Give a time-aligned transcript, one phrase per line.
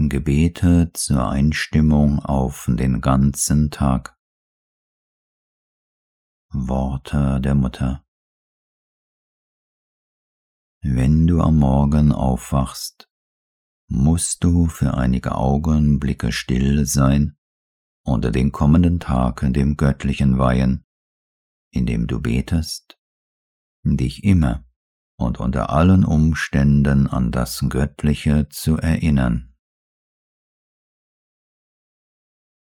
[0.00, 4.16] Gebete zur Einstimmung auf den ganzen Tag.
[6.50, 8.04] Worte der Mutter.
[10.82, 13.10] Wenn du am Morgen aufwachst,
[13.88, 17.36] musst du für einige Augenblicke still sein
[18.04, 20.86] und den kommenden Tag dem Göttlichen weihen,
[21.72, 23.00] indem du betest,
[23.82, 24.64] dich immer
[25.16, 29.47] und unter allen Umständen an das Göttliche zu erinnern.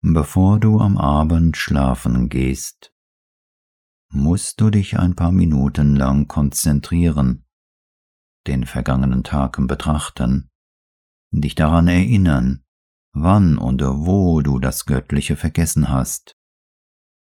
[0.05, 2.93] Bevor du am Abend schlafen gehst,
[4.11, 7.47] musst du dich ein paar Minuten lang konzentrieren,
[8.49, 10.51] den vergangenen Tag betrachten,
[11.31, 12.65] dich daran erinnern,
[13.13, 16.37] wann und wo du das Göttliche vergessen hast,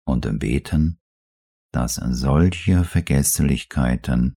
[0.05, 1.01] und beten,
[1.73, 4.35] dass solche Vergesslichkeiten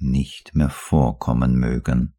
[0.00, 2.16] nicht mehr vorkommen mögen.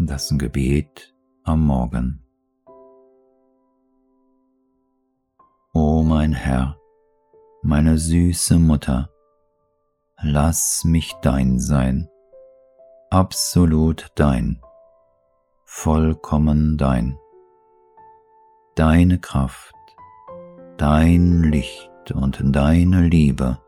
[0.00, 2.22] Das Gebet am Morgen.
[5.74, 6.78] O mein Herr,
[7.62, 9.10] meine süße Mutter,
[10.22, 12.08] lass mich dein sein,
[13.10, 14.62] absolut dein,
[15.64, 17.18] vollkommen dein.
[18.76, 19.74] Deine Kraft,
[20.76, 23.58] dein Licht und deine Liebe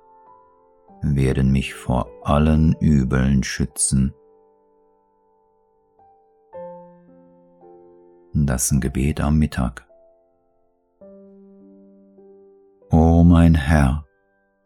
[1.02, 4.14] werden mich vor allen Übeln schützen
[8.46, 9.86] das Gebet am Mittag.
[12.90, 14.04] O mein Herr,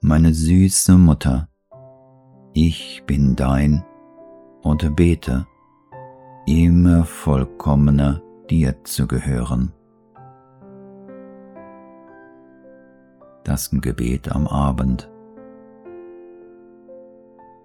[0.01, 1.49] meine süße Mutter,
[2.53, 3.85] ich bin dein
[4.63, 5.47] und bete,
[6.47, 9.73] immer vollkommener dir zu gehören.
[13.45, 15.11] Das Gebet am Abend.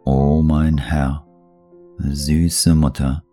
[0.04, 1.26] O mein Herr,
[2.00, 3.24] süße Mutter,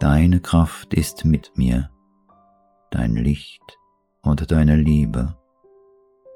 [0.00, 1.90] Deine Kraft ist mit mir,
[2.90, 3.78] dein Licht
[4.20, 5.38] und deine Liebe,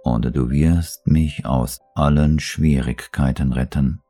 [0.03, 4.01] und du wirst mich aus allen Schwierigkeiten retten.